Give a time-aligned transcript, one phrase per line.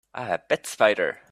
[0.15, 1.19] I have a pet spider.